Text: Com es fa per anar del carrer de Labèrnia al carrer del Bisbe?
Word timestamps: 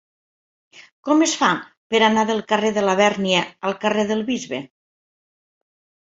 Com 1.09 1.19
es 1.25 1.33
fa 1.41 1.49
per 1.93 1.99
anar 2.07 2.23
del 2.29 2.41
carrer 2.51 2.71
de 2.77 2.83
Labèrnia 2.85 3.43
al 3.69 3.75
carrer 3.83 4.05
del 4.13 4.23
Bisbe? 4.31 4.63